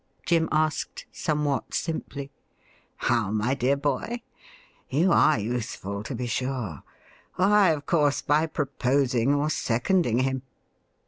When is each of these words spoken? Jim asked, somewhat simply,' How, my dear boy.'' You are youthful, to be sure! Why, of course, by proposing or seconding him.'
Jim 0.25 0.49
asked, 0.51 1.05
somewhat 1.11 1.75
simply,' 1.75 2.31
How, 3.07 3.29
my 3.29 3.53
dear 3.53 3.77
boy.'' 3.77 4.23
You 4.89 5.11
are 5.11 5.37
youthful, 5.37 6.01
to 6.01 6.15
be 6.15 6.25
sure! 6.25 6.81
Why, 7.35 7.69
of 7.69 7.85
course, 7.85 8.23
by 8.23 8.47
proposing 8.47 9.35
or 9.35 9.51
seconding 9.51 10.17
him.' 10.21 10.41